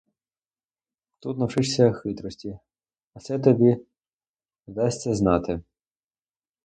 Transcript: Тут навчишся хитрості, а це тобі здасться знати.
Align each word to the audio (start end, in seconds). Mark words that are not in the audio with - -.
Тут 1.19 1.37
навчишся 1.37 1.93
хитрості, 1.93 2.59
а 3.13 3.19
це 3.19 3.39
тобі 3.39 3.77
здасться 4.67 5.15
знати. 5.15 5.61